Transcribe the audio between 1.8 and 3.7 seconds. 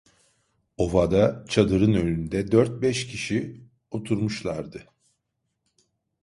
önünde, dört beş kişi